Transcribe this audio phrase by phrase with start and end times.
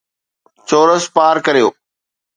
[0.67, 1.67] چورس پار ڪريو